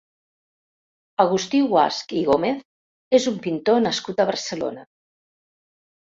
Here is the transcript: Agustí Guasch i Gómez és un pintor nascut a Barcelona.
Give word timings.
Agustí 1.23 1.59
Guasch 1.73 2.13
i 2.21 2.23
Gómez 2.29 2.63
és 3.17 3.27
un 3.33 3.37
pintor 3.43 3.83
nascut 3.83 4.23
a 4.23 4.27
Barcelona. 4.31 4.87